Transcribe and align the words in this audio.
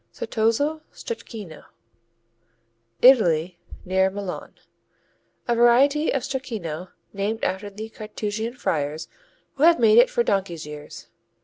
Certoso 0.11 0.81
Stracchino 0.91 1.65
Italy, 3.03 3.59
near 3.85 4.09
Milan 4.09 4.55
A 5.47 5.53
variety 5.55 6.11
of 6.11 6.23
Stracchino 6.23 6.87
named 7.13 7.43
after 7.43 7.69
the 7.69 7.87
Carthusian 7.89 8.55
friars 8.55 9.07
who 9.57 9.63
have 9.63 9.79
made 9.79 9.99
it 9.99 10.09
for 10.09 10.23
donkey's 10.23 10.65
years. 10.65 11.05